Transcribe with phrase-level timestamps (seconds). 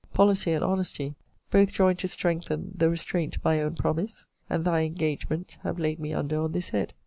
[0.15, 1.13] Policy and honesty,
[1.51, 6.11] both join to strengthen the restraint my own promise and thy engagement have laid me
[6.11, 6.95] under on this head.